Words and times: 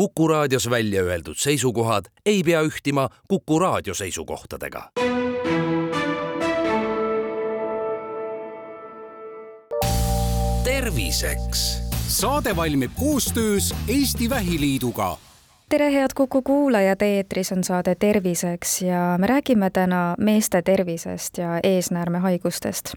Kuku 0.00 0.28
raadios 0.28 0.70
välja 0.70 1.02
öeldud 1.02 1.36
seisukohad 1.36 2.04
ei 2.26 2.42
pea 2.42 2.62
ühtima 2.62 3.08
Kuku 3.28 3.58
raadio 3.58 3.94
seisukohtadega. 3.94 4.90
terviseks. 10.64 11.78
saade 12.08 12.56
valmib 12.56 12.90
koostöös 12.98 13.74
Eesti 13.88 14.30
Vähiliiduga 14.30 15.18
tere, 15.70 15.92
head 15.92 16.10
Kuku 16.14 16.42
kuulajad, 16.42 17.02
eetris 17.02 17.52
on 17.52 17.64
saade 17.64 17.94
Terviseks 17.94 18.82
ja 18.82 19.16
me 19.18 19.26
räägime 19.26 19.70
täna 19.70 20.14
meeste 20.18 20.62
tervisest 20.62 21.38
ja 21.38 21.60
eesnäärmehaigustest. 21.62 22.94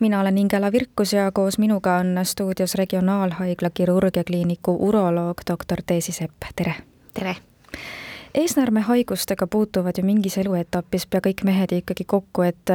mina 0.00 0.20
olen 0.20 0.38
Ingela 0.38 0.72
Virkus 0.72 1.12
ja 1.12 1.32
koos 1.32 1.58
minuga 1.58 1.96
on 1.96 2.20
stuudios 2.22 2.74
Regionaalhaigla 2.74 3.70
kirurgiakliiniku 3.74 4.76
uroloog 4.88 5.40
doktor 5.50 5.78
Teesi 5.86 6.12
Sepp, 6.12 6.42
tere! 6.56 6.74
tere! 7.14 7.36
eesnäärmehaigustega 8.34 9.46
puutuvad 9.46 9.92
ju 9.98 10.04
mingis 10.04 10.38
eluetapis 10.38 11.06
pea 11.06 11.20
kõik 11.20 11.44
mehed 11.44 11.72
ikkagi 11.72 12.04
kokku, 12.04 12.42
et 12.42 12.70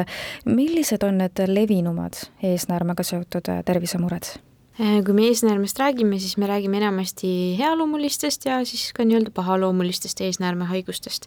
millised 0.46 1.04
on 1.04 1.18
need 1.18 1.48
levinumad 1.48 2.14
eesnäärmega 2.44 3.04
seotud 3.04 3.48
tervisemured? 3.66 4.47
Äh, 4.78 5.00
kui 5.02 5.16
me 5.18 5.24
eesnäärmest 5.26 5.80
räägime, 5.82 6.20
siis 6.22 6.36
me 6.38 6.46
räägime 6.46 6.78
enamasti 6.78 7.30
healoomulistest 7.58 8.44
ja 8.46 8.60
siis 8.66 8.92
ka 8.94 9.02
nii-öelda 9.02 9.32
pahaloomulistest 9.34 10.22
eesnäärmehaigustest. 10.22 11.26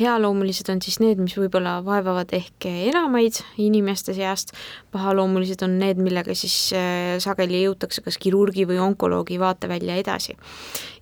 healoomulised 0.00 0.70
on 0.72 0.80
siis 0.82 0.96
need, 1.04 1.20
mis 1.20 1.36
võib-olla 1.36 1.74
vaevavad 1.84 2.32
ehk 2.32 2.64
enamaid 2.70 3.42
inimeste 3.60 4.14
seast, 4.16 4.54
pahaloomulised 4.96 5.60
on 5.66 5.76
need, 5.78 6.00
millega 6.00 6.32
siis 6.32 6.56
äh, 6.72 7.18
sageli 7.20 7.66
jõutakse 7.66 8.00
kas 8.00 8.16
kirurgi 8.16 8.64
või 8.64 8.80
onkoloogi 8.80 9.36
vaatevälja 9.44 10.00
edasi. 10.00 10.38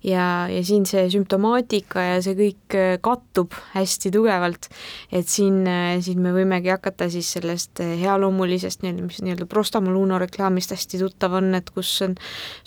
Ja, 0.05 0.45
ja 0.51 0.61
siin 0.65 0.85
see 0.89 1.07
sümptomaatika 1.13 2.03
ja 2.05 2.21
see 2.23 2.37
kõik 2.37 2.77
äh, 2.77 2.95
kattub 3.03 3.55
hästi 3.73 4.11
tugevalt, 4.13 4.69
et 5.11 5.29
siin, 5.31 5.63
siin 6.05 6.21
me 6.23 6.33
võimegi 6.35 6.71
hakata 6.73 7.09
siis 7.11 7.31
sellest 7.37 7.81
healoomulisest 7.81 8.83
nii-öelda, 8.83 9.07
mis 9.09 9.21
nii-öelda 9.25 9.49
Prostamoluno 9.49 10.19
reklaamist 10.21 10.75
hästi 10.75 10.99
tuttav 11.01 11.35
on, 11.39 11.51
et 11.57 11.69
kus 11.73 11.91
on 12.05 12.15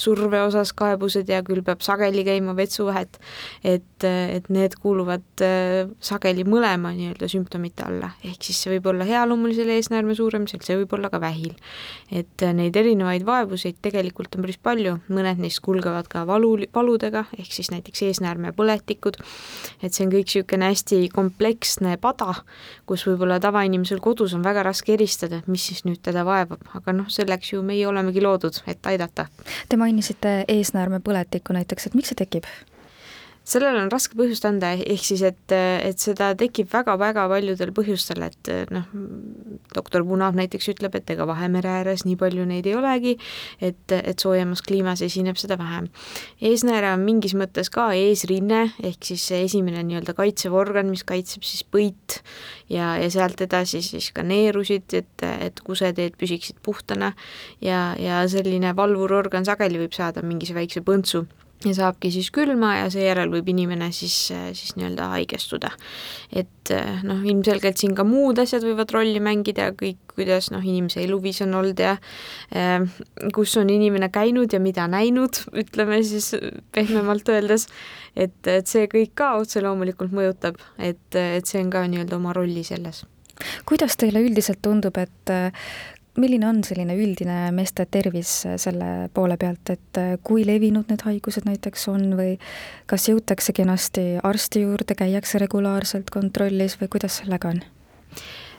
surve 0.00 0.40
osas 0.44 0.72
kaebused 0.76 1.28
ja 1.30 1.40
küll 1.46 1.62
peab 1.66 1.82
sageli 1.84 2.24
käima 2.26 2.54
vetsuvahet, 2.58 3.18
et, 3.64 4.04
et 4.04 4.48
need 4.52 4.76
kuuluvad 4.82 5.44
äh, 5.44 5.90
sageli 6.04 6.44
mõlema 6.48 6.92
nii-öelda 6.96 7.28
sümptomite 7.30 7.86
alla, 7.86 8.12
ehk 8.24 8.44
siis 8.44 8.60
see 8.62 8.74
võib 8.76 8.90
olla 8.92 9.06
healoomulisel 9.08 9.70
eesnäärme 9.74 10.16
suuremisel, 10.18 10.62
see 10.64 10.78
võib 10.80 10.94
olla 10.98 11.10
ka 11.12 11.20
vähil. 11.22 11.54
et 12.10 12.42
äh, 12.42 12.54
neid 12.56 12.76
erinevaid 12.76 13.26
vaevuseid 13.26 13.78
tegelikult 13.84 14.36
on 14.36 14.46
päris 14.46 14.60
palju, 14.62 14.98
mõned 15.12 15.42
neist 15.42 15.62
kulgevad 15.64 16.08
ka 16.10 16.24
valu, 16.28 16.54
valudega, 16.74 17.24
ehk 17.36 17.52
siis 17.52 17.70
näiteks 17.74 18.02
eesnäärmepõletikud, 18.08 19.18
et 19.82 19.92
see 19.92 20.06
on 20.06 20.12
kõik 20.14 20.28
niisugune 20.28 20.70
hästi 20.70 21.00
kompleksne 21.14 21.96
pada, 22.02 22.34
kus 22.88 23.04
võib-olla 23.08 23.40
tavainimesel 23.42 24.00
kodus 24.04 24.34
on 24.36 24.44
väga 24.46 24.64
raske 24.68 24.94
eristada, 24.96 25.42
et 25.42 25.50
mis 25.50 25.68
siis 25.70 25.84
nüüd 25.88 26.02
teda 26.04 26.24
vaevab, 26.28 26.64
aga 26.78 26.96
noh, 26.96 27.10
selleks 27.12 27.52
ju 27.54 27.62
meie 27.66 27.86
olemegi 27.88 28.22
loodud, 28.24 28.62
et 28.66 28.90
aidata. 28.90 29.28
Te 29.68 29.80
mainisite 29.80 30.42
eesnäärmepõletikku 30.48 31.56
näiteks, 31.56 31.88
et 31.88 31.98
miks 31.98 32.14
see 32.14 32.22
tekib? 32.24 32.48
Sellele 33.48 33.80
on 33.80 33.90
raske 33.92 34.16
põhjust 34.18 34.44
anda, 34.48 34.74
ehk 34.76 35.04
siis, 35.04 35.22
et, 35.26 35.54
et 35.54 36.00
seda 36.00 36.30
tekib 36.38 36.68
väga-väga 36.72 37.24
paljudel 37.30 37.72
põhjustel, 37.76 38.26
et 38.26 38.50
noh, 38.74 38.88
doktor 39.74 40.04
Punav 40.08 40.36
näiteks 40.38 40.68
ütleb, 40.74 40.98
et 40.98 41.12
ega 41.14 41.26
Vahemere 41.28 41.70
ääres 41.78 42.04
nii 42.04 42.18
palju 42.20 42.44
neid 42.48 42.68
ei 42.68 42.76
olegi, 42.78 43.16
et, 43.64 43.94
et 43.96 44.20
soojemas 44.20 44.62
kliimas 44.66 45.02
esineb 45.04 45.40
seda 45.40 45.58
vähem. 45.60 45.88
eesnääre 46.44 46.92
on 46.92 47.04
mingis 47.06 47.34
mõttes 47.38 47.72
ka 47.72 47.88
eesrinne, 47.96 48.66
ehk 48.84 49.10
siis 49.10 49.24
see 49.30 49.42
esimene 49.46 49.82
nii-öelda 49.88 50.14
kaitsev 50.18 50.56
organ, 50.58 50.92
mis 50.92 51.06
kaitseb 51.08 51.46
siis 51.48 51.64
põit 51.64 52.20
ja, 52.68 52.96
ja 53.00 53.08
sealt 53.12 53.40
edasi 53.44 53.82
siis 53.84 54.12
ka 54.12 54.24
neerusid, 54.26 54.92
et, 54.92 55.26
et 55.48 55.64
kuseteed 55.64 56.20
püsiksid 56.20 56.60
puhtana 56.62 57.14
ja, 57.64 57.94
ja 57.98 58.22
selline 58.28 58.74
valvurorgan 58.76 59.48
sageli 59.48 59.80
võib 59.80 59.96
saada 59.96 60.24
mingise 60.26 60.56
väikse 60.56 60.84
põntsu 60.84 61.24
ja 61.64 61.72
saabki 61.74 62.10
siis 62.14 62.28
külma 62.34 62.74
ja 62.76 62.86
seejärel 62.92 63.32
võib 63.32 63.48
inimene 63.50 63.88
siis, 63.94 64.14
siis 64.30 64.76
nii-öelda 64.76 65.08
haigestuda. 65.14 65.72
et 66.30 66.72
noh, 67.02 67.22
ilmselgelt 67.24 67.80
siin 67.80 67.96
ka 67.98 68.04
muud 68.06 68.38
asjad 68.38 68.62
võivad 68.62 68.92
rolli 68.94 69.18
mängida, 69.24 69.72
kõik, 69.78 69.98
kuidas 70.14 70.52
noh, 70.54 70.62
inimese 70.62 71.02
eluviis 71.02 71.42
on 71.42 71.56
olnud 71.58 71.82
ja 71.82 71.96
eh, 72.54 72.86
kus 73.34 73.56
on 73.58 73.70
inimene 73.74 74.10
käinud 74.14 74.54
ja 74.54 74.62
mida 74.62 74.86
näinud, 74.90 75.42
ütleme 75.64 76.02
siis 76.06 76.34
pehmemalt 76.74 77.28
öeldes, 77.34 77.66
et, 78.14 78.38
et 78.46 78.66
see 78.70 78.86
kõik 78.92 79.16
ka 79.18 79.34
otse 79.42 79.62
loomulikult 79.64 80.14
mõjutab, 80.14 80.60
et, 80.78 81.06
et 81.14 81.46
see 81.46 81.62
on 81.64 81.72
ka 81.74 81.86
nii-öelda 81.90 82.20
oma 82.20 82.36
rolli 82.36 82.66
selles 82.66 83.04
kuidas 83.68 83.94
teile 83.94 84.18
üldiselt 84.18 84.58
tundub, 84.64 84.96
et 84.98 85.30
milline 86.18 86.48
on 86.48 86.62
selline 86.66 86.96
üldine 86.98 87.38
meeste 87.54 87.86
tervis 87.90 88.32
selle 88.60 89.08
poole 89.14 89.38
pealt, 89.40 89.72
et 89.74 90.00
äh, 90.00 90.16
kui 90.24 90.44
levinud 90.46 90.90
need 90.90 91.04
haigused 91.06 91.46
näiteks 91.48 91.88
on 91.92 92.10
või 92.18 92.36
kas 92.90 93.08
jõutakse 93.10 93.54
kenasti 93.56 94.06
arsti 94.22 94.64
juurde, 94.66 94.98
käiakse 94.98 95.40
regulaarselt 95.44 96.10
kontrollis 96.14 96.78
või 96.80 96.92
kuidas 96.96 97.22
sellega 97.22 97.54
on? 97.54 97.64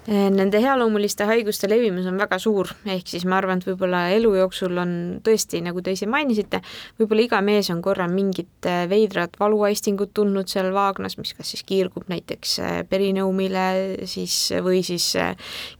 Eh, 0.09 0.30
nende 0.34 0.58
healoomuliste 0.58 1.25
haiguste 1.30 1.68
levimus 1.70 2.08
on 2.09 2.16
väga 2.18 2.40
suur, 2.42 2.72
ehk 2.90 3.06
siis 3.12 3.28
ma 3.30 3.36
arvan, 3.38 3.59
et 3.59 3.68
võib-olla 3.68 4.00
elu 4.16 4.31
jooksul 4.40 4.80
on 4.81 4.94
tõesti, 5.22 5.59
nagu 5.62 5.84
te 5.86 5.94
ise 5.94 6.08
mainisite, 6.09 6.64
võib-olla 6.97 7.28
iga 7.28 7.42
mees 7.46 7.68
on 7.70 7.84
korra 7.86 8.08
mingit 8.09 8.66
eh, 8.66 8.88
veidrat 8.90 9.38
valuaistingut 9.38 10.09
tundnud 10.18 10.50
seal 10.50 10.72
vaagnas, 10.74 11.20
mis 11.20 11.36
kas 11.38 11.52
siis 11.53 11.62
kiirgub 11.68 12.09
näiteks 12.09 12.56
eh, 12.58 12.80
perineumile 12.90 13.66
siis 14.09 14.38
või 14.66 14.80
siis 14.88 15.12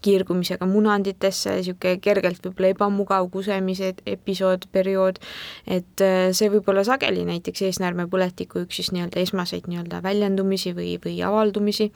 kiirgumisega 0.06 0.68
munanditesse, 0.70 1.56
niisugune 1.58 1.98
kergelt 2.06 2.46
võib-olla 2.46 2.72
ebamugav 2.76 3.32
kusemise 3.34 3.96
episood, 4.06 4.70
periood, 4.70 5.18
et 5.66 6.06
see 6.38 6.52
võib 6.54 6.70
olla 6.70 6.86
sageli 6.86 7.26
näiteks 7.32 7.66
eesnäärmepõletiku 7.72 8.68
üks 8.68 8.78
siis 8.84 8.94
nii-öelda 8.94 9.26
esmaseid 9.26 9.66
nii-öelda 9.72 10.04
väljendumisi 10.06 10.78
või, 10.78 10.94
või 11.02 11.18
avaldumisi. 11.26 11.90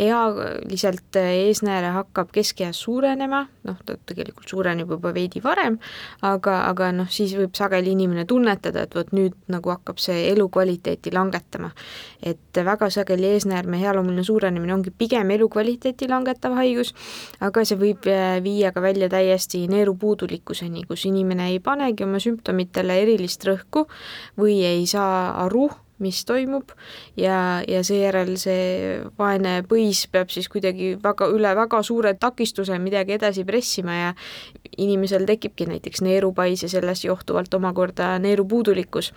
ealiselt 0.00 1.20
ees 1.20 1.57
eesnääre 1.58 1.90
hakkab 1.92 2.30
keskeas 2.32 2.78
suurenema, 2.84 3.46
noh, 3.66 3.78
ta 3.84 3.96
tegelikult 4.06 4.48
suureneb 4.48 4.90
juba 4.94 5.12
veidi 5.14 5.40
varem, 5.42 5.78
aga, 6.22 6.62
aga 6.68 6.90
noh, 6.92 7.08
siis 7.10 7.34
võib 7.36 7.56
sageli 7.58 7.92
inimene 7.96 8.24
tunnetada, 8.28 8.84
et 8.86 8.94
vot 8.94 9.10
nüüd 9.12 9.34
nagu 9.50 9.72
hakkab 9.74 9.98
see 9.98 10.28
elukvaliteeti 10.32 11.12
langetama. 11.12 11.70
et 12.22 12.58
väga 12.64 12.90
sageli 12.90 13.26
eesnäärme 13.34 13.78
healoomuline 13.78 14.24
suurenemine 14.24 14.74
ongi 14.74 14.90
pigem 14.90 15.30
elukvaliteeti 15.30 16.08
langetav 16.08 16.54
haigus, 16.58 16.94
aga 17.40 17.64
see 17.64 17.78
võib 17.78 18.06
äh, 18.10 18.42
viia 18.42 18.72
ka 18.72 18.82
välja 18.82 19.08
täiesti 19.08 19.66
neerupuudulikkuseni, 19.68 20.84
kus 20.88 21.06
inimene 21.06 21.50
ei 21.52 21.60
panegi 21.60 22.04
oma 22.04 22.18
sümptomitele 22.18 23.02
erilist 23.02 23.46
rõhku 23.46 23.86
või 24.38 24.62
ei 24.66 24.86
saa 24.86 25.44
aru, 25.44 25.68
mis 25.98 26.22
toimub. 26.28 26.72
Ja, 27.16 27.62
ja 27.68 27.82
seejärel 27.86 28.34
see 28.40 28.98
vaene 29.18 29.58
põis 29.68 30.04
peab 30.12 30.32
siis 30.34 30.48
kuidagi 30.52 30.94
väga, 31.02 31.28
üle 31.34 31.52
väga 31.58 31.82
suure 31.86 32.14
takistuse 32.20 32.78
midagi 32.82 33.16
edasi 33.18 33.44
pressima 33.48 33.96
ja 33.96 34.14
inimesel 34.78 35.26
tekibki 35.28 35.68
näiteks 35.68 36.02
neerupais 36.06 36.62
ja 36.62 36.70
sellest 36.70 37.04
johtuvalt 37.04 37.54
omakorda 37.54 38.16
neerupuudulikkus. 38.22 39.12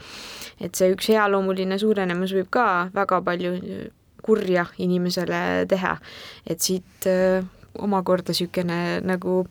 et 0.61 0.75
see 0.75 0.91
üks 0.93 1.09
healoomuline 1.09 1.77
suurenemus 1.81 2.33
võib 2.37 2.49
ka 2.53 2.67
väga 2.93 3.21
palju 3.25 3.55
kurja 4.21 4.67
inimesele 4.77 5.65
teha, 5.69 5.95
et 6.45 6.61
siit 6.61 7.07
öö, 7.09 7.41
omakorda 7.81 8.31
niisugune 8.31 9.01
nagu 9.01 9.45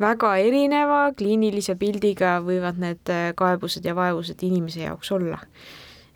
väga 0.00 0.34
erineva 0.40 1.12
kliinilise 1.16 1.76
pildiga 1.80 2.38
võivad 2.44 2.80
need 2.80 3.12
kaebused 3.36 3.84
ja 3.84 3.94
vaevused 3.96 4.42
inimese 4.46 4.84
jaoks 4.84 5.12
olla 5.16 5.40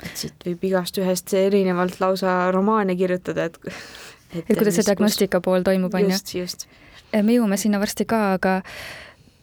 et 0.03 0.17
siit 0.19 0.47
võib 0.47 0.67
igast 0.71 0.99
ühest 0.99 1.35
erinevalt 1.39 2.01
lausa 2.03 2.51
romaane 2.55 2.97
kirjutada, 2.99 3.49
et 3.51 3.59
et, 4.35 4.45
et 4.49 4.59
kuidas 4.59 4.79
see 4.79 4.89
diagnostika 4.89 5.41
kus... 5.41 5.47
pool 5.47 5.67
toimub, 5.67 5.95
on 5.95 6.07
ju? 6.09 6.13
just, 6.15 6.35
just. 6.35 6.67
me 7.15 7.37
jõuame 7.37 7.59
sinna 7.61 7.81
varsti 7.83 8.07
ka, 8.09 8.21
aga 8.39 8.61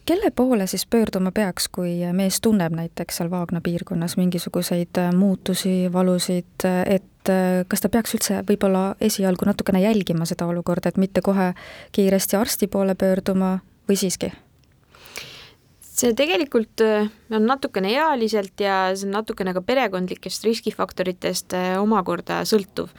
kelle 0.08 0.30
poole 0.34 0.66
siis 0.66 0.84
pöörduma 0.90 1.32
peaks, 1.32 1.68
kui 1.72 1.94
mees 2.12 2.40
tunneb 2.42 2.74
näiteks 2.76 3.20
seal 3.20 3.30
Vaagna 3.30 3.62
piirkonnas 3.64 4.16
mingisuguseid 4.20 5.00
muutusi, 5.16 5.92
valusid, 5.92 6.66
et 6.86 7.32
kas 7.68 7.84
ta 7.84 7.90
peaks 7.92 8.16
üldse 8.18 8.40
võib-olla 8.48 8.96
esialgu 9.00 9.46
natukene 9.46 9.82
jälgima 9.84 10.26
seda 10.26 10.48
olukorda, 10.50 10.90
et 10.90 10.98
mitte 10.98 11.22
kohe 11.22 11.52
kiiresti 11.94 12.36
arsti 12.36 12.66
poole 12.66 12.98
pöörduma 12.98 13.58
või 13.88 14.00
siiski? 14.00 14.32
see 15.92 16.14
tegelikult 16.18 16.80
on 17.36 17.46
natukene 17.46 17.92
ealiselt 17.94 18.60
ja 18.60 18.76
see 18.94 19.08
on 19.08 19.16
natukene 19.18 19.54
ka 19.54 19.62
perekondlikest 19.64 20.44
riskifaktoritest 20.46 21.54
äh, 21.56 21.68
omakorda 21.80 22.42
sõltuv. 22.48 22.90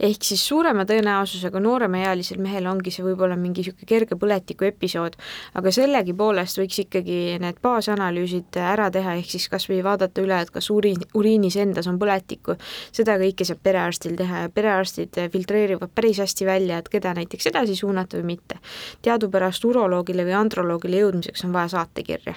ehk 0.00 0.24
siis 0.24 0.44
suurema 0.46 0.84
tõenäosusega 0.88 1.60
nooremaealisel 1.62 2.40
mehel 2.42 2.66
ongi 2.70 2.92
see 2.94 3.04
võib-olla 3.06 3.36
mingi 3.36 3.62
niisugune 3.62 3.88
kerge 3.88 4.16
põletiku 4.18 4.66
episood, 4.68 5.16
aga 5.58 5.72
sellegipoolest 5.74 6.58
võiks 6.60 6.80
ikkagi 6.84 7.38
need 7.42 7.60
baasanalüüsid 7.62 8.58
ära 8.62 8.88
teha, 8.94 9.16
ehk 9.20 9.30
siis 9.34 9.48
kas 9.52 9.68
või 9.70 9.82
vaadata 9.84 10.22
üle, 10.24 10.40
et 10.42 10.50
kas 10.54 10.70
uriin, 10.70 11.02
uriinis 11.18 11.56
endas 11.60 11.88
on 11.90 11.98
põletikku, 12.02 12.56
seda 12.92 13.18
kõike 13.20 13.46
saab 13.48 13.62
perearstil 13.62 14.16
teha 14.18 14.46
ja 14.46 14.52
perearstid 14.52 15.18
filtreerivad 15.32 15.92
päris 15.94 16.22
hästi 16.22 16.46
välja, 16.48 16.78
et 16.78 16.90
keda 16.92 17.14
näiteks 17.18 17.50
edasi 17.52 17.76
suunata 17.78 18.18
või 18.20 18.34
mitte. 18.34 18.58
teadupärast 19.02 19.64
uroloogile 19.64 20.24
või 20.26 20.36
androloogile 20.38 21.02
jõudmiseks 21.02 21.44
on 21.46 21.52
vaja 21.52 21.68
saatekirja. 21.76 22.34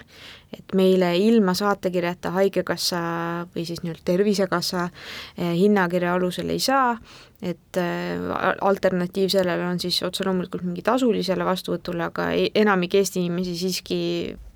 et 0.55 0.73
meile 0.73 1.17
ilma 1.17 1.44
saatekirjata 1.53 2.31
Haigekassa 2.31 3.00
või 3.53 3.65
siis 3.68 3.83
nii-öelda 3.83 4.06
Tervisekassa 4.06 4.88
eh, 4.88 5.53
hinnakirja 5.53 6.15
alusel 6.15 6.50
ei 6.50 6.59
saa, 6.63 6.95
et 7.42 7.80
eh, 7.81 8.19
alternatiiv 8.62 9.30
sellele 9.36 9.68
on 9.68 9.80
siis 9.80 10.01
otse 10.03 10.25
loomulikult 10.25 10.65
mingi 10.65 10.86
tasulisele 10.86 11.45
vastuvõtule, 11.45 12.09
aga 12.09 12.31
e-, 12.33 12.51
enamik 12.56 12.95
Eesti 12.95 13.21
inimesi 13.21 13.57
siiski 13.59 14.01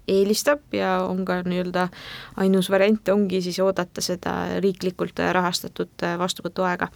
eelistab 0.10 0.76
ja 0.76 1.00
on 1.06 1.24
ka 1.28 1.42
nii-öelda 1.46 1.88
ainus 2.42 2.70
variant 2.72 3.14
ongi 3.14 3.42
siis 3.46 3.60
oodata 3.64 4.02
seda 4.04 4.36
riiklikult 4.64 5.20
rahastatud 5.20 6.08
vastuvõtuaega. 6.20 6.90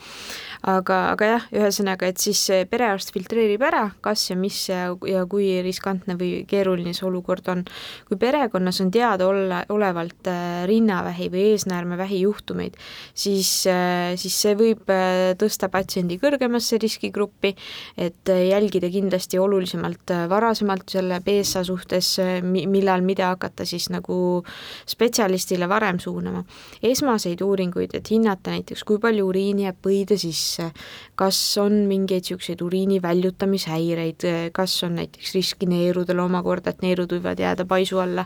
aga, 0.74 1.00
aga 1.12 1.31
jah, 1.33 1.48
ühesõnaga, 1.54 2.07
et 2.10 2.21
siis 2.21 2.42
perearst 2.69 3.13
filtreerib 3.13 3.62
ära, 3.63 3.86
kas 4.01 4.30
ja 4.30 4.38
mis 4.39 4.57
ja, 4.69 4.86
ja 5.07 5.24
kui 5.30 5.48
riskantne 5.63 6.15
või 6.19 6.44
keeruline 6.50 6.94
see 6.95 7.07
olukord 7.07 7.48
on. 7.51 7.63
kui 8.07 8.18
perekonnas 8.19 8.80
on 8.83 8.92
teada 8.94 9.27
olla, 9.27 9.63
olevalt 9.74 10.30
äh, 10.31 10.63
rinnavähi 10.69 11.30
või 11.33 11.45
eesnäärmevähi 11.54 12.21
juhtumeid, 12.24 12.77
siis, 13.13 13.51
äh, 13.69 14.13
siis 14.19 14.36
see 14.45 14.56
võib 14.60 14.89
äh, 14.94 15.33
tõsta 15.39 15.69
patsiendi 15.74 16.19
kõrgemasse 16.21 16.80
riskigruppi, 16.81 17.54
et 17.98 18.30
jälgida 18.33 18.89
kindlasti 18.94 19.39
olulisemalt 19.42 20.13
varasemalt 20.30 20.95
selle 20.95 21.19
BSA 21.24 21.63
suhtes, 21.68 22.15
millal 22.44 23.02
seal, 23.03 23.05
mida 23.05 23.31
hakata 23.33 23.65
siis 23.65 23.89
nagu 23.89 24.44
spetsialistile 24.88 25.67
varem 25.67 26.00
suunama. 26.00 26.44
esmaseid 26.81 27.41
uuringuid, 27.41 27.94
et 27.94 28.09
hinnata 28.09 28.51
näiteks, 28.51 28.83
kui 28.83 29.00
palju 29.00 29.27
uriini 29.27 29.63
jääb 29.63 29.77
põide 29.81 30.17
sisse, 30.17 30.71
kas 31.15 31.57
on 31.57 31.88
mingeid 31.88 32.23
niisuguseid 32.23 32.61
uriini 32.61 33.01
väljutamishäireid, 33.01 34.51
kas 34.53 34.83
on 34.83 34.95
näiteks 34.95 35.33
riski 35.35 35.65
neerudele 35.65 36.21
omakorda, 36.21 36.71
et 36.71 36.81
neerud 36.81 37.11
võivad 37.11 37.39
jääda 37.39 37.65
paisu 37.65 38.00
alla, 38.00 38.25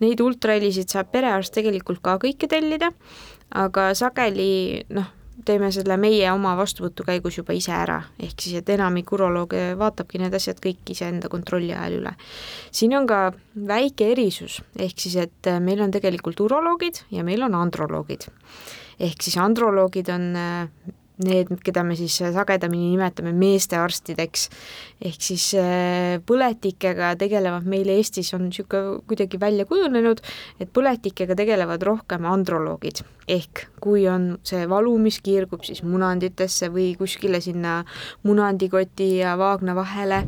neid 0.00 0.20
ultrahelisid 0.20 0.88
saab 0.88 1.12
perearst 1.12 1.54
tegelikult 1.54 2.00
ka 2.02 2.18
kõike 2.18 2.48
tellida, 2.48 2.92
aga 3.54 3.92
sageli 3.94 4.84
noh, 4.90 5.23
teeme 5.44 5.70
selle 5.74 5.96
meie 6.00 6.30
oma 6.32 6.54
vastuvõtu 6.58 7.06
käigus 7.06 7.38
juba 7.38 7.54
ise 7.56 7.72
ära, 7.76 8.00
ehk 8.18 8.40
siis, 8.40 8.58
et 8.60 8.72
enamik 8.74 9.12
urolooge 9.12 9.62
vaatabki 9.80 10.20
need 10.22 10.34
asjad 10.34 10.60
kõik 10.64 10.94
iseenda 10.94 11.30
kontrolli 11.32 11.72
ajal 11.74 12.00
üle. 12.00 12.14
siin 12.70 12.96
on 12.98 13.06
ka 13.06 13.20
väike 13.54 14.10
erisus, 14.12 14.60
ehk 14.78 14.98
siis, 14.98 15.16
et 15.16 15.52
meil 15.60 15.80
on 15.84 15.94
tegelikult 15.94 16.40
uroloogid 16.40 17.04
ja 17.14 17.24
meil 17.24 17.42
on 17.42 17.54
androloogid. 17.54 18.28
ehk 18.98 19.22
siis 19.22 19.36
androloogid 19.36 20.08
on 20.14 20.30
need, 21.24 21.50
keda 21.64 21.84
me 21.86 21.96
siis 21.98 22.16
sagedamini 22.34 22.92
nimetame 22.94 23.32
meestearstideks, 23.36 24.48
ehk 25.04 25.26
siis 25.28 25.50
äh, 25.60 26.20
põletikega 26.26 27.14
tegelevad 27.20 27.68
meil 27.68 27.90
Eestis 27.96 28.32
on 28.36 28.48
niisugune 28.48 29.00
kuidagi 29.08 29.40
välja 29.40 29.66
kujunenud, 29.68 30.22
et 30.60 30.72
põletikega 30.74 31.36
tegelevad 31.38 31.82
rohkem 31.86 32.26
androloogid, 32.30 33.02
ehk 33.28 33.66
kui 33.84 34.06
on 34.08 34.34
see 34.46 34.64
valu, 34.70 34.94
mis 35.02 35.20
kiirgub 35.24 35.64
siis 35.66 35.82
munanditesse 35.84 36.70
või 36.72 36.92
kuskile 36.98 37.40
sinna 37.44 37.82
munandikoti 38.24 39.16
ja 39.20 39.34
vaagna 39.40 39.76
vahele, 39.76 40.24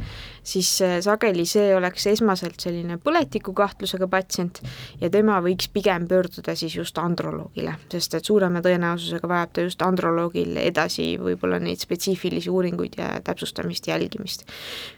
siis 0.46 0.70
äh, 0.84 0.98
sageli 1.04 1.44
see 1.48 1.74
oleks 1.76 2.06
esmaselt 2.10 2.62
selline 2.62 2.98
põletikukahtlusega 3.02 4.08
patsient 4.10 4.60
ja 5.00 5.10
tema 5.12 5.40
võiks 5.44 5.68
pigem 5.72 6.06
pöörduda 6.08 6.54
siis 6.58 6.76
just 6.78 6.98
androloogile, 7.02 7.74
sest 7.92 8.14
et 8.18 8.28
suurema 8.28 8.62
tõenäosusega 8.64 9.30
vajab 9.30 9.54
ta 9.56 9.66
just 9.66 9.82
androloogil 9.82 10.56
edasi 10.62 11.14
võib-olla 11.20 11.58
neid 11.62 11.82
spetsiifilisi 11.82 12.52
uuringuid 12.52 12.98
ja 13.00 13.16
täpsustamist, 13.26 13.88
jälgimist. 13.90 14.46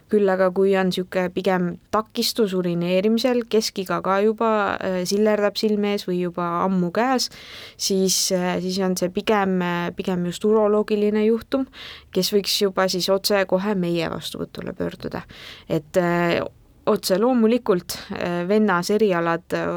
küll 0.08 0.28
aga 0.32 0.46
kui 0.56 0.70
on 0.80 0.88
niisugune 0.88 1.28
pigem 1.28 1.64
takistus 1.92 2.54
urineerimisel, 2.56 3.42
keskiga 3.52 4.00
ka 4.04 4.20
juba 4.24 4.50
äh, 4.76 5.02
sillerdab 5.08 5.56
silme 5.60 5.92
ees 5.96 6.06
või 6.08 6.22
juba 6.22 6.46
ammu 6.64 6.90
käes, 6.96 7.28
siis, 7.76 8.16
äh, 8.32 8.56
siis 8.64 8.78
on 8.84 8.96
see 8.96 9.12
pigem, 9.12 9.58
pigem 9.96 10.24
just 10.28 10.44
uroloogiline 10.48 11.26
juhtum, 11.26 11.66
kes 12.12 12.32
võiks 12.32 12.56
juba 12.62 12.88
siis 12.88 13.08
otsekohe 13.12 13.74
meie 13.76 14.08
vastuvõtule 14.12 14.72
pöörduda. 14.76 15.24
Et 15.68 16.00
otse 16.88 17.18
loomulikult 17.20 17.94
äh, 18.12 18.42
vennas 18.48 18.90
erialad 18.94 19.54
äh, 19.56 19.68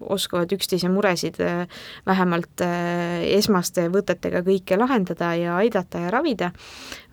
oskavad 0.00 0.52
üksteise 0.56 0.90
muresid 0.92 1.38
äh, 1.44 1.64
vähemalt 2.06 2.64
esmaste 3.36 3.86
võtetega 3.92 4.42
kõike 4.46 4.78
lahendada 4.78 5.32
ja 5.38 5.56
aidata 5.60 6.06
ja 6.06 6.10
ravida, 6.14 6.50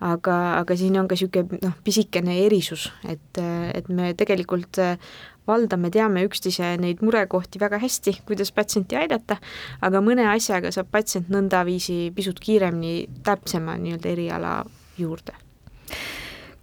aga, 0.02 0.40
aga 0.62 0.78
siin 0.80 0.98
on 1.00 1.10
ka 1.10 1.18
niisugune 1.18 1.60
noh, 1.62 1.76
pisikene 1.86 2.40
erisus, 2.46 2.90
et, 3.10 3.40
et 3.74 3.90
me 3.94 4.14
tegelikult 4.18 4.80
valdame, 5.48 5.92
teame 5.94 6.24
üksteise 6.28 6.74
neid 6.80 7.04
murekohti 7.04 7.62
väga 7.62 7.80
hästi, 7.84 8.18
kuidas 8.28 8.54
patsienti 8.56 8.98
aidata, 9.00 9.38
aga 9.84 10.02
mõne 10.04 10.26
asjaga 10.32 10.72
saab 10.74 10.92
patsient 10.94 11.32
nõndaviisi 11.34 12.08
pisut 12.16 12.40
kiiremini 12.44 13.24
täpsema 13.28 13.78
nii-öelda 13.82 14.14
eriala 14.16 14.58
juurde 14.98 15.36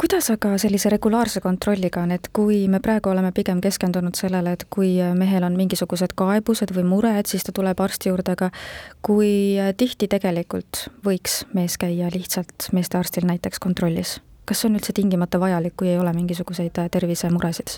kuidas 0.01 0.31
aga 0.33 0.55
sellise 0.57 0.89
regulaarse 0.89 1.43
kontrolliga 1.45 2.01
on, 2.01 2.15
et 2.15 2.31
kui 2.33 2.63
me 2.73 2.81
praegu 2.81 3.11
oleme 3.13 3.35
pigem 3.37 3.61
keskendunud 3.61 4.17
sellele, 4.17 4.55
et 4.57 4.65
kui 4.73 4.95
mehel 5.17 5.45
on 5.45 5.59
mingisugused 5.59 6.15
kaebused 6.17 6.73
või 6.77 6.87
mured, 6.89 7.29
siis 7.29 7.45
ta 7.45 7.53
tuleb 7.57 7.83
arsti 7.85 8.09
juurde, 8.09 8.33
aga 8.39 8.49
kui 9.05 9.61
tihti 9.77 10.09
tegelikult 10.09 10.87
võiks 11.05 11.43
mees 11.53 11.77
käia 11.81 12.09
lihtsalt 12.15 12.71
meestearstil 12.73 13.29
näiteks 13.29 13.61
kontrollis? 13.61 14.19
kas 14.51 14.65
on 14.67 14.75
üldse 14.75 14.91
tingimata 14.97 15.39
vajalik, 15.39 15.77
kui 15.79 15.93
ei 15.93 15.99
ole 16.01 16.11
mingisuguseid 16.17 16.81
tervisemuresid? 16.91 17.77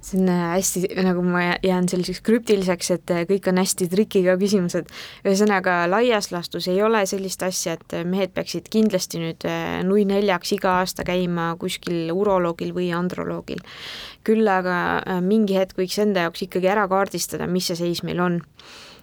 See 0.00 0.20
on 0.20 0.28
äh, 0.28 0.54
hästi, 0.54 0.82
nagu 1.02 1.22
ma 1.22 1.42
jään 1.62 1.88
selliseks 1.88 2.20
krüptiliseks, 2.26 2.90
et 2.94 3.10
äh, 3.10 3.24
kõik 3.28 3.48
on 3.50 3.58
hästi 3.58 3.88
trikiga 3.90 4.36
küsimused. 4.40 4.90
ühesõnaga, 5.26 5.80
laias 5.90 6.30
laastus 6.32 6.68
ei 6.70 6.82
ole 6.82 7.04
sellist 7.06 7.42
asja, 7.42 7.74
et 7.78 7.96
äh, 7.96 8.04
mehed 8.06 8.34
peaksid 8.36 8.70
kindlasti 8.70 9.22
nüüd 9.22 9.46
nui 9.88 10.04
neljaks 10.08 10.52
iga 10.54 10.78
aasta 10.82 11.04
käima 11.06 11.50
kuskil 11.58 12.12
uroloogil 12.14 12.74
või 12.76 12.92
androloogil. 12.94 13.62
küll 14.24 14.48
aga 14.48 15.20
mingi 15.24 15.56
hetk 15.56 15.78
võiks 15.78 15.96
enda 16.02 16.26
jaoks 16.26 16.42
ikkagi 16.44 16.68
ära 16.68 16.84
kaardistada, 16.88 17.46
mis 17.46 17.70
see 17.70 17.78
seis 17.78 18.02
meil 18.04 18.20
on 18.20 18.42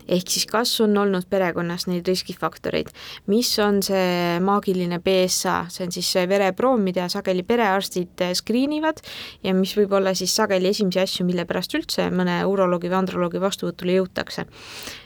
ehk 0.07 0.31
siis 0.31 0.45
kas 0.49 0.73
on 0.83 0.95
olnud 0.97 1.27
perekonnas 1.29 1.87
neid 1.89 2.07
riskifaktoreid, 2.07 2.91
mis 3.31 3.51
on 3.63 3.81
see 3.85 4.37
maagiline 4.43 4.99
BSA, 5.03 5.57
see 5.73 5.85
on 5.87 5.93
siis 5.95 6.09
see 6.15 6.25
vereproov, 6.29 6.79
mida 6.81 7.07
sageli 7.11 7.45
perearstid 7.47 8.25
screen 8.37 8.75
ivad 8.77 9.01
ja 9.45 9.55
mis 9.57 9.75
võib 9.77 9.95
olla 9.97 10.15
siis 10.17 10.35
sageli 10.35 10.71
esimesi 10.71 11.01
asju, 11.01 11.27
mille 11.27 11.47
pärast 11.49 11.75
üldse 11.77 12.09
mõne 12.13 12.37
uroloogi 12.49 12.91
või 12.91 12.99
androloogi 13.01 13.41
vastuvõtule 13.43 13.99
jõutakse. 13.99 14.45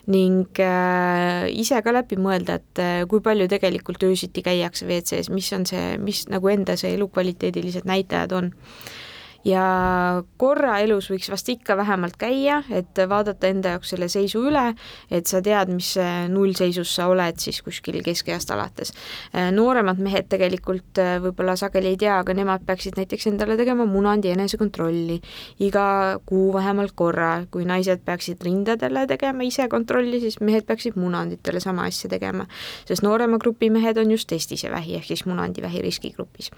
ning 0.10 0.58
äh, 0.66 1.46
ise 1.54 1.78
ka 1.86 1.92
läbi 1.94 2.18
mõelda, 2.18 2.56
et 2.58 2.80
äh, 2.82 3.04
kui 3.08 3.22
palju 3.22 3.46
tegelikult 3.48 4.02
öösiti 4.04 4.42
käiakse 4.42 4.88
WC-s, 4.88 5.30
mis 5.30 5.52
on 5.54 5.68
see, 5.70 6.00
mis 6.02 6.24
nagu 6.34 6.50
enda 6.50 6.76
see 6.80 6.96
elukvaliteedilised 6.98 7.86
näitajad 7.86 8.34
on 8.34 8.50
ja 9.46 10.24
korra 10.38 10.80
elus 10.84 11.10
võiks 11.12 11.30
vast 11.32 11.50
ikka 11.50 11.78
vähemalt 11.80 12.18
käia, 12.20 12.62
et 12.74 13.00
vaadata 13.10 13.48
enda 13.48 13.76
jaoks 13.76 13.94
selle 13.94 14.10
seisu 14.12 14.42
üle, 14.50 14.66
et 15.12 15.30
sa 15.30 15.42
tead, 15.44 15.72
mis 15.72 15.94
nullseisus 16.30 16.92
sa 16.96 17.08
oled 17.12 17.40
siis 17.40 17.62
kuskil 17.64 18.02
keskeast 18.04 18.52
alates. 18.52 18.92
nooremad 19.56 20.00
mehed 20.04 20.28
tegelikult 20.30 21.00
äh, 21.00 21.18
võib-olla 21.24 21.56
sageli 21.60 21.94
ei 21.94 22.00
tea, 22.00 22.20
aga 22.20 22.34
nemad 22.36 22.66
peaksid 22.68 23.00
näiteks 23.00 23.30
endale 23.32 23.58
tegema 23.60 23.86
munandi 23.90 24.32
enesekontrolli 24.34 25.20
iga 25.66 26.20
kuu 26.26 26.52
vähemalt 26.54 26.96
korra, 26.96 27.46
kui 27.52 27.66
naised 27.66 28.04
peaksid 28.06 28.44
rindadele 28.44 29.06
tegema 29.08 29.48
ise 29.48 29.68
kontrolli, 29.72 30.20
siis 30.20 30.40
mehed 30.44 30.68
peaksid 30.68 31.00
munanditele 31.00 31.62
sama 31.64 31.88
asja 31.90 32.10
tegema, 32.12 32.48
sest 32.90 33.06
noorema 33.06 33.40
grupi 33.40 33.70
mehed 33.74 33.98
on 33.98 34.12
just 34.12 34.28
testise 34.30 34.72
vähi 34.72 34.98
ehk 35.00 35.08
siis 35.08 35.26
munandivähi 35.30 35.82
riskigrupis. 35.86 36.52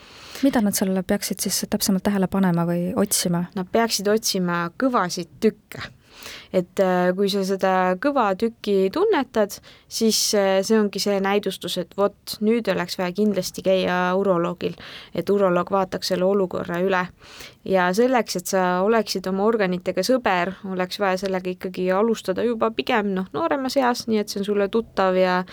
mida 0.44 0.62
nad 0.62 0.74
seal 0.74 0.98
peaksid 1.08 1.40
siis 1.40 1.66
täpsemalt 1.70 2.04
tähele 2.04 2.28
panema 2.28 2.66
või 2.66 2.71
otsima? 3.00 3.46
Nad 3.56 3.70
peaksid 3.72 4.08
otsima 4.12 4.64
kõvasid 4.80 5.32
tükke 5.44 5.84
et 6.54 6.80
äh, 6.84 7.12
kui 7.16 7.30
sa 7.32 7.44
seda 7.48 7.74
kõva 8.02 8.32
tükki 8.40 8.90
tunnetad, 8.94 9.56
siis 9.92 10.20
äh, 10.38 10.60
see 10.66 10.80
ongi 10.80 11.02
see 11.02 11.20
näidustus, 11.24 11.78
et 11.82 11.96
vot 11.98 12.36
nüüd 12.44 12.68
oleks 12.72 12.98
vaja 13.00 13.14
kindlasti 13.16 13.64
käia 13.66 14.00
uroloogil, 14.20 14.76
et 15.16 15.30
uroloog 15.32 15.72
vaataks 15.72 16.14
selle 16.14 16.28
olukorra 16.28 16.82
üle. 16.84 17.06
ja 17.66 17.92
selleks, 17.94 18.36
et 18.36 18.50
sa 18.50 18.82
oleksid 18.82 19.28
oma 19.30 19.46
organitega 19.46 20.02
sõber, 20.04 20.56
oleks 20.66 20.98
vaja 21.00 21.20
sellega 21.22 21.52
ikkagi 21.52 21.92
alustada 21.94 22.44
juba 22.44 22.72
pigem 22.74 23.14
noh, 23.16 23.28
nooremas 23.34 23.78
eas, 23.78 24.08
nii 24.10 24.18
et 24.18 24.30
see 24.30 24.42
on 24.42 24.48
sulle 24.50 24.68
tuttav 24.74 25.18
ja 25.18 25.44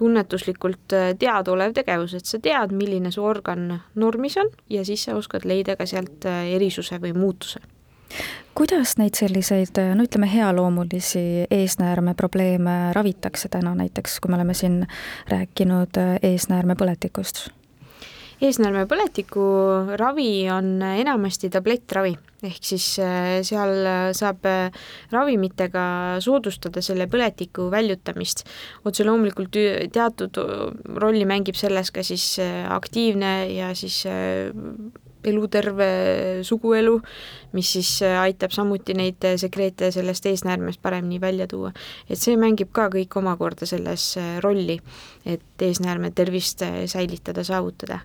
tunnetuslikult 0.00 0.96
äh, 0.96 1.10
teadaolev 1.18 1.76
tegevus, 1.76 2.16
et 2.16 2.26
sa 2.26 2.40
tead, 2.42 2.72
milline 2.72 3.12
su 3.12 3.24
organ 3.24 3.82
normis 3.94 4.38
on 4.40 4.52
ja 4.72 4.84
siis 4.84 5.04
sa 5.04 5.16
oskad 5.18 5.44
leida 5.44 5.76
ka 5.76 5.86
sealt 5.86 6.24
erisuse 6.28 6.98
või 7.02 7.14
muutuse 7.16 7.60
kuidas 8.58 8.96
neid 8.98 9.14
selliseid, 9.14 9.78
no 9.94 10.06
ütleme, 10.08 10.26
healoomulisi 10.32 11.46
eesnäärmeprobleeme 11.50 12.78
ravitakse 12.96 13.48
täna 13.52 13.74
näiteks, 13.78 14.18
kui 14.20 14.32
me 14.32 14.40
oleme 14.40 14.54
siin 14.54 14.82
rääkinud 15.30 16.00
eesnäärmepõletikust? 16.22 17.48
eesnäärmepõletiku 18.38 19.44
ravi 19.98 20.46
on 20.52 20.78
enamasti 20.82 21.50
tablettravi, 21.50 22.12
ehk 22.46 22.68
siis 22.70 22.86
äh, 23.02 23.40
seal 23.46 23.72
saab 24.16 24.46
äh, 24.46 24.84
ravimitega 25.10 25.82
soodustada 26.22 26.82
selle 26.84 27.08
põletiku 27.10 27.66
väljutamist. 27.72 28.44
otse 28.86 29.06
loomulikult 29.06 29.58
teatud 29.92 30.38
rolli 31.02 31.26
mängib 31.26 31.58
selles 31.58 31.90
ka 31.90 32.06
siis 32.06 32.36
äh, 32.42 32.62
aktiivne 32.70 33.34
ja 33.56 33.74
siis 33.74 34.04
eluterve 35.24 35.88
suguelu, 36.46 36.98
mis 37.52 37.72
siis 37.72 37.90
äh, 38.06 38.18
aitab 38.22 38.54
samuti 38.54 38.96
neid 38.98 39.24
äh, 39.26 39.36
sekreete 39.40 39.90
sellest 39.94 40.26
eesnäärmest 40.26 40.82
paremini 40.82 41.20
välja 41.20 41.46
tuua. 41.46 41.72
et 42.08 42.18
see 42.18 42.36
mängib 42.36 42.72
ka 42.72 42.88
kõik 42.92 43.16
omakorda 43.18 43.66
selles 43.66 44.10
äh, 44.16 44.38
rolli, 44.44 44.78
et 45.26 45.62
eesnäärme 45.62 46.10
tervist 46.10 46.62
säilitada, 46.86 47.44
saavutada 47.44 48.00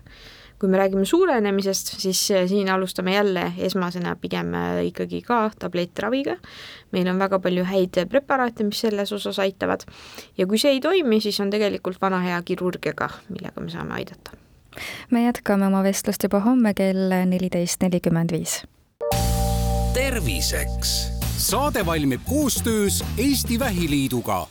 kui 0.58 0.70
me 0.70 0.78
räägime 0.78 1.04
suurenemisest, 1.04 1.88
siis 2.00 2.20
siin 2.48 2.68
alustame 2.70 3.12
jälle 3.12 3.42
esmasena 3.66 4.14
pigem 4.16 4.54
ikkagi 4.86 5.20
ka 5.22 5.50
tablettraviga. 5.58 6.36
meil 6.92 7.08
on 7.10 7.18
väga 7.18 7.38
palju 7.38 7.64
häid 7.64 7.98
preparaate, 8.08 8.64
mis 8.64 8.80
selles 8.80 9.12
osas 9.12 9.38
aitavad 9.38 9.84
ja 10.38 10.46
kui 10.46 10.58
see 10.58 10.72
ei 10.78 10.80
toimi, 10.80 11.20
siis 11.20 11.40
on 11.40 11.50
tegelikult 11.50 12.00
vana 12.00 12.22
hea 12.22 12.40
kirurgiaga, 12.42 13.10
millega 13.28 13.60
me 13.60 13.70
saame 13.70 13.98
aidata 13.98 14.38
me 15.10 15.24
jätkame 15.24 15.66
oma 15.66 15.82
vestlust 15.82 16.22
juba 16.22 16.40
homme 16.40 16.74
kell 16.74 17.14
neliteist 17.26 17.82
nelikümmend 17.82 18.32
viis. 18.32 18.62
terviseks. 19.94 21.12
saade 21.36 21.86
valmib 21.86 22.20
koostöös 22.24 23.04
Eesti 23.18 23.58
Vähiliiduga 23.58 24.46